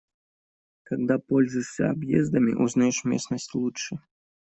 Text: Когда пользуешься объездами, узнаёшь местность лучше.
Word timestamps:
Когда 0.81 1.19
пользуешься 1.19 1.91
объездами, 1.91 2.53
узнаёшь 2.53 3.03
местность 3.03 3.53
лучше. 3.53 3.97